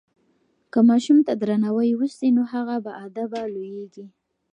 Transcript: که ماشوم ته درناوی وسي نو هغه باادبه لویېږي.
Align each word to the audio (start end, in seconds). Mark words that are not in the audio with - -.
که 0.71 0.79
ماشوم 0.89 1.17
ته 1.27 1.33
درناوی 1.41 1.91
وسي 1.99 2.27
نو 2.35 2.43
هغه 2.53 2.75
باادبه 2.85 3.41
لویېږي. 3.53 4.05